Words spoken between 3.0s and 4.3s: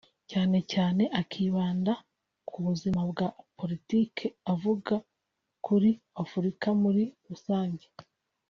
bwa politiki